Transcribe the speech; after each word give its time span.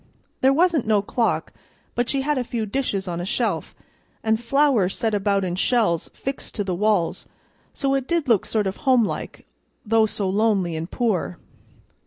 There 0.39 0.51
wasn't 0.51 0.87
no 0.87 1.03
clock, 1.03 1.53
but 1.93 2.09
she 2.09 2.21
had 2.23 2.39
a 2.39 2.43
few 2.43 2.65
dishes 2.65 3.07
on 3.07 3.21
a 3.21 3.23
shelf, 3.23 3.75
and 4.23 4.41
flowers 4.41 4.97
set 4.97 5.13
about 5.13 5.43
in 5.45 5.53
shells 5.55 6.09
fixed 6.15 6.55
to 6.55 6.63
the 6.63 6.73
walls, 6.73 7.27
so 7.71 7.93
it 7.93 8.07
did 8.07 8.27
look 8.27 8.47
sort 8.47 8.65
of 8.65 8.77
homelike, 8.77 9.45
though 9.85 10.07
so 10.07 10.27
lonely 10.27 10.75
and 10.75 10.89
poor. 10.89 11.37